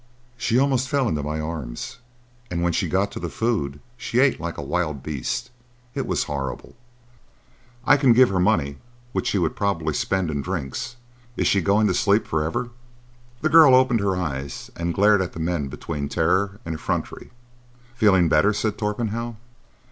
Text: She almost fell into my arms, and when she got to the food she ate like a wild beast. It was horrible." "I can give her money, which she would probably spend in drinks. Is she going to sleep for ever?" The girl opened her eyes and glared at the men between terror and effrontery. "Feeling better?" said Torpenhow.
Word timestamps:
She 0.35 0.57
almost 0.57 0.89
fell 0.89 1.07
into 1.07 1.21
my 1.21 1.39
arms, 1.39 1.99
and 2.49 2.63
when 2.63 2.73
she 2.73 2.89
got 2.89 3.11
to 3.11 3.19
the 3.19 3.29
food 3.29 3.79
she 3.97 4.17
ate 4.17 4.39
like 4.39 4.57
a 4.57 4.61
wild 4.63 5.03
beast. 5.03 5.51
It 5.93 6.07
was 6.07 6.23
horrible." 6.23 6.75
"I 7.85 7.97
can 7.97 8.11
give 8.11 8.29
her 8.29 8.39
money, 8.39 8.77
which 9.11 9.27
she 9.27 9.37
would 9.37 9.55
probably 9.55 9.93
spend 9.93 10.31
in 10.31 10.41
drinks. 10.41 10.95
Is 11.37 11.45
she 11.45 11.61
going 11.61 11.85
to 11.85 11.93
sleep 11.93 12.25
for 12.25 12.43
ever?" 12.43 12.71
The 13.41 13.49
girl 13.49 13.75
opened 13.75 13.99
her 13.99 14.15
eyes 14.15 14.71
and 14.75 14.91
glared 14.95 15.21
at 15.21 15.33
the 15.33 15.39
men 15.39 15.67
between 15.67 16.09
terror 16.09 16.59
and 16.65 16.73
effrontery. 16.73 17.29
"Feeling 17.93 18.27
better?" 18.27 18.53
said 18.53 18.79
Torpenhow. 18.79 19.35